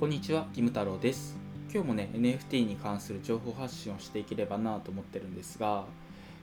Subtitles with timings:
[0.00, 1.36] こんにちは、キム太郎です。
[1.72, 5.84] 今日もね、NFT に関する情報発信をしていければなと思ってるんですが、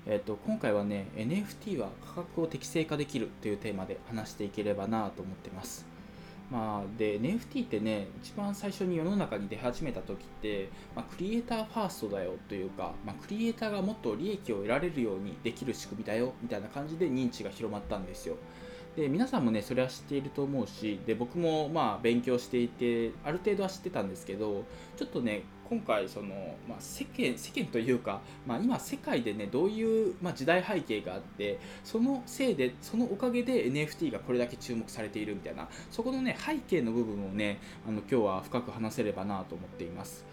[0.05, 5.85] えっと今回はね、NFT は価格を適正化できるというテーマで話していければなと思ってます。
[6.49, 18.35] まあ、で NFT ってね一番最初に世の中に出始めた時って、まあ、クリエイターファーストだよというか、まあ、クリエイターがもっと利益を得られるようにできる仕組みだよみたいな感じで認知が広まったんですよ
[18.95, 24.65] で皆さんもねそれは知っていると思うしで僕もまあ勉強していてある程度は知ってたんですけど
[24.97, 26.27] ちょっとね今回その、
[26.67, 40.25] まあ、世間世間というか、まあ、今世界でねどういう、まあ、時代背景があってそのせいでそのおかげで NFT がこれだけ注目されているみたいなそこのね背景の部分をねあの今日は深く話せればなと思っています。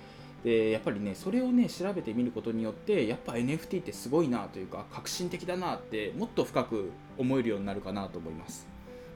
[0.45, 8.66] でやっぱりねそれをね調べてみることによってやっぱ NFT ってすごいなというか革新的だなってもっと深く思えるようになるかなと思います。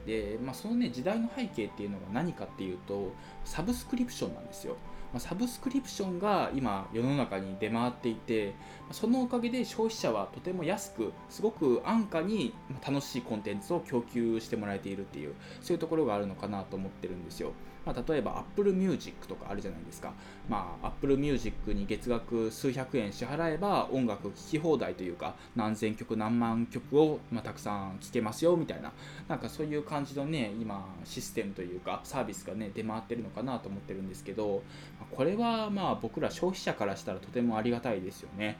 [0.05, 3.13] で、まあ、そのね時代の背景っていうのが何かっていうと
[3.45, 4.75] サブスクリプションなんですよ。
[5.13, 8.55] まサブスクリプションが今世の中に出回っていて
[8.91, 12.53] そのおかげで消費者はとても安くすごく安価に
[12.85, 17.53] 楽しいコンテンツを供給してもらえているっていうそういうところがあるのかなと思ってるんですよ。
[17.85, 20.13] まあ、例えば Apple Music とかあるじゃないですか、
[20.49, 28.91] まあ、Apple Music に月額数百円支払えば音楽聴き放題というか何千曲何万曲を、ま、たくさん聴けますよみたいな。
[29.27, 34.63] なんかそういう感じのね今システムというかサービスがね出回ってるのかなと思ってるんですけど
[35.11, 38.57] これはまあ僕ら消費者からしたらとてもありがたいですよね。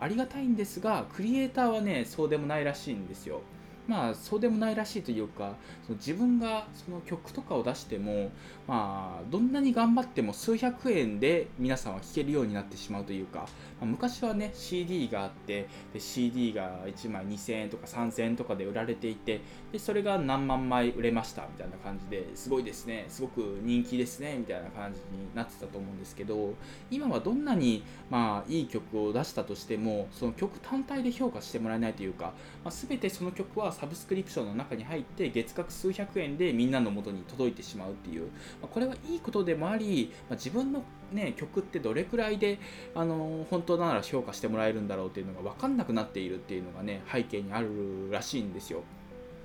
[0.00, 3.42] ありがたいんですがクリエイターはねそうでもないらしいんですよ。
[3.86, 5.54] まあそうでもないらしいというか
[5.86, 8.30] その自分がその曲とかを出しても
[8.68, 13.46] まあどんなに頑張っても数百円で皆さんは聴けるようになってしまうというか、ま
[13.82, 19.40] あ、昔はね CD があってで CD が1枚2000円とか3000円とかで売られていて
[19.72, 26.54] でそれが何万枚売れましたみたいな感じですごいですねすごく人気ですねみたいな感じになってたと思うんですけど
[26.90, 32.32] 今はどんなにまあいい曲を出したとしてもその曲単体で評価してもらえないというか、
[32.64, 38.28] まあ、全てその曲はサブスクリプションの中に入って月額数百円でみんなの元に届いてしまうっていう、ま
[38.64, 42.58] あ、これはいいことでもあり、まあ、自分の、ね、曲ってどれくらいで、
[42.94, 48.82] あの本当なら評価してもらえるんだろうっていうのが分かんなくなっているっていうのがね背景にあるらしいんですよ。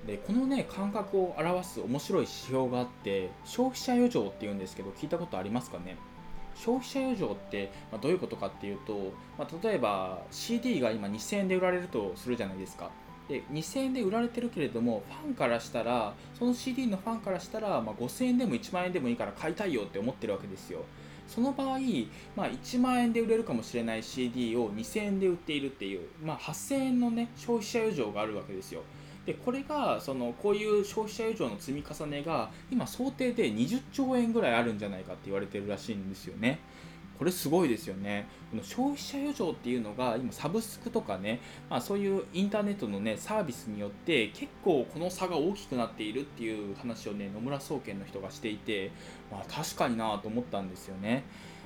[0.05, 5.97] でこのね感覚を表す面白い指標があって消費者余剰っていうんですけど聞いたことありますかね？
[6.55, 12.89] 消費者余剰ってまどういうことかっていうと、まあ、例えば CD が今2000円で売られるとするじゃないですか。
[13.27, 20.85] で2000円で売られてるけれどもファンからしたらその CD のファンからしたら、まあ、5000円でも1万円でもいいから買いたいよって思ってるわけですよ
[21.27, 21.79] その場合、
[22.35, 28.81] まあ、1万円で売れるかもしれない CD を2000円で売っているっていう、まあ、8000円のね消費者余剰があるわけですよ
[29.25, 36.59] でこれがそのこういう消費者余剰の積み重ねが今想定で20兆円ぐらいあるんじゃないかって言われてるらしいんですよね。
[37.17, 38.27] これすごいですよね。
[38.51, 41.39] この消費者余剰っていうのが今サブスクとかね、
[41.69, 48.91] まあ、そういうインターネットのねサービスによって結構この差が大きくなっているっていう話をね野村総研の人がしていて、
[49.31, 51.23] まあ、確かになと思ったんですよね。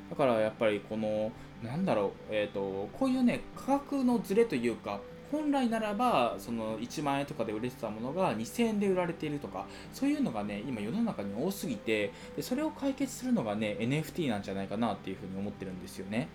[0.09, 1.31] だからやっぱりこの
[1.63, 4.99] なんだろう、えーと、こういうね価格のズレというか
[5.31, 16.27] 本来ならばその1万円とかで売れてたものが2000円で売られているとかそういうのがね今世の中に多すぎてでそれを解決するのがね NFT なんじゃないかなっていうふうに思ってるんですよね。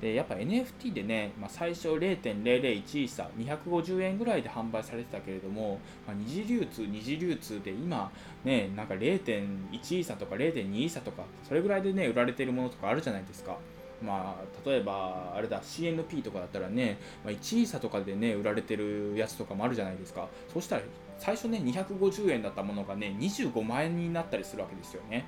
[0.00, 8.10] でやっぱ NFT でね、まあ、最初0.001イサ250円ぐらいで販売されてたけれども、まあ、二次流通二次流通で今
[8.44, 13.56] ねなんか0.1イーサとか0.2イサとかそれぐらいでね売られてるものとかあるじゃないですか。
[14.02, 20.28] まあ、例えば、あれだ、CNP とかだったらね、まあ、1位差とかでね、売られてるやつとかもあるじゃないですか。
[20.52, 20.82] そうしたら、
[21.18, 25.24] 最初ね、250円だったものがね、25万円になったりするわけですよね。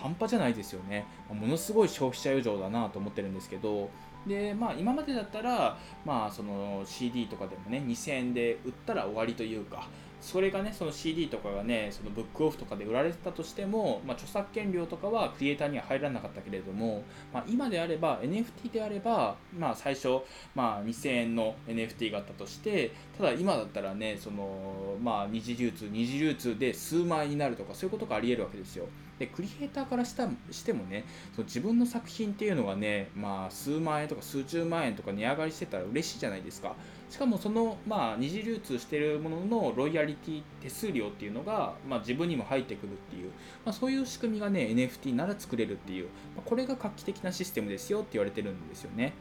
[0.00, 1.06] 半端じゃないですよね。
[1.28, 3.90] ものすごい消費者余剰だなと思ってるんですけど、
[4.26, 9.88] で、まあ、今までだったら、まあ、その CD とかでもね、2000円で売ったら終わりというか、
[10.20, 17.02] それがね、その CD とかがね、そのブックオフとかで売られてたとしても、まあ、著作権料とかはクリエイターには入らなかったけれども、
[17.32, 20.18] まあ、今であれば、NFT であれば、まあ、最初、
[20.54, 28.86] まあ、2000円の NFT があったとして、ただ今だったらね、その、まあ、二次流通、二次流通で数万円になるとか、そういうことがあり得るわけですよ。
[29.20, 36.74] で、クリエイターからしたしてもね、その自分の作品っていうのがね、まあ、数万円とか数十万円とか値上がりしてたら嬉しいじゃないですか。
[37.10, 43.30] しかもその、まあ、二次流通してるもののロイヤリティ手数料っていうのが、まあ、自分にも入ってくるっていう、
[43.66, 49.12] まあ、そういう仕組みがね NFT なら作れるっていう、まあ、これが画期的なシステムですよって言われてるんですよね。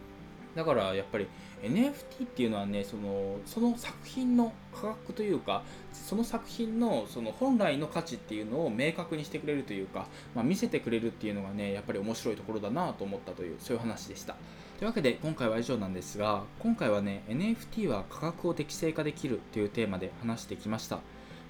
[0.59, 1.27] だからやっぱり
[1.63, 5.63] NFT っていうのはねそのその作品の価格というか
[5.93, 14.35] その作品のその本来の価値っていうのを明確にしてくれるというか、まあ、見せてくれるっていうのがねやっぱり面白いところだなと思ったというそういう話でした。
[14.79, 20.99] というわけで今回は以上なんですが今回はね NFT は価格を適正化できるというテーマで話してきました。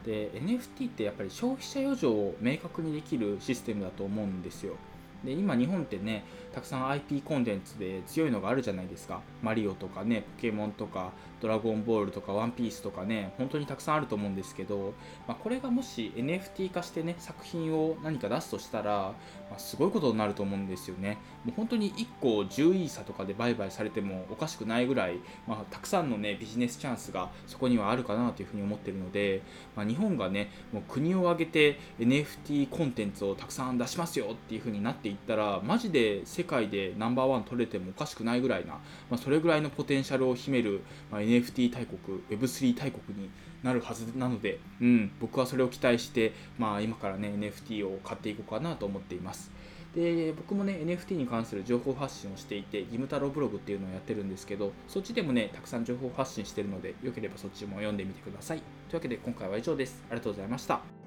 [0.06, 4.76] で NFT ってやっぱり消費者余剰を明確にできるシステムだと思うんですよ。
[5.24, 6.24] で今日本ってね
[6.54, 9.22] たくさん IP コンテンツで強いのがあるじゃないですか。
[9.42, 11.12] マリオとかねポケモンとか
[11.42, 14.94] ドラゴンボールとかワンピースとかね本当にたくさんあると思うんですけど、
[15.28, 19.14] まあ、これがもし NFT 化してね作品を何か出すとしたら、
[19.52, 21.18] ま、すごいことになると思うんですよね。
[21.46, 29.42] もう本当に1個10イーサとかで売買されてもおかしくないぐらい、まあ、たくさんのねビジネスチャンスがそこにはあるかなというふうに思っているので、
[29.76, 38.82] まあ日本がねもう国を挙げて NFT コンテンツをたくさん出しますよっていうふうになっていったらマジで世界でナンバーワン取れてもおかしくないぐらいな、ま
[39.12, 40.82] あそれぐらいのポテンシャルを秘める、
[41.12, 43.30] ま NFT 大国 Web3 大国に
[43.64, 49.39] なるはずなので、うん、僕はそれを期待して、まあ、今からね NFT を買っていこうかなと思っています。
[49.40, 49.60] ます。
[49.96, 58.60] で僕もね NFT に関する情報発信をしていて義務太郎ブログっていうのをやってるんですけどそっちでもねたくさん情報発信してるのでよければそっちも読んでみてください。
[58.60, 60.04] というわけで今回は以上です。
[60.10, 60.99] ありがとうございました。